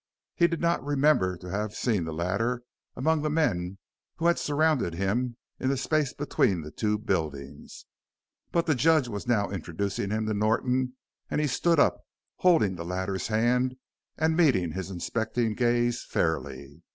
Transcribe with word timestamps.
He 0.33 0.47
did 0.47 0.61
not 0.61 0.83
remember 0.83 1.37
to 1.37 1.49
have 1.51 1.75
seen 1.75 2.05
the 2.05 2.11
latter 2.11 2.63
among 2.95 3.21
the 3.21 3.29
men 3.29 3.77
who 4.15 4.25
had 4.25 4.39
surrounded 4.39 4.95
him 4.95 5.37
in 5.59 5.69
the 5.69 5.77
space 5.77 6.11
between 6.11 6.61
the 6.61 6.71
two 6.71 6.97
buildings. 6.97 7.85
But 8.51 8.65
the 8.65 8.73
judge 8.73 9.07
was 9.07 9.27
now 9.27 9.51
introducing 9.51 10.09
him 10.09 10.25
to 10.25 10.33
Norton 10.33 10.93
and 11.29 11.39
he 11.39 11.45
stood 11.45 11.79
up, 11.79 12.01
holding 12.37 12.77
the 12.77 12.83
latter's 12.83 13.27
hand 13.27 13.75
and 14.17 14.35
meeting 14.35 14.71
his 14.71 14.89
inspecting 14.89 15.53
gaze 15.53 16.03
fairly. 16.03 16.81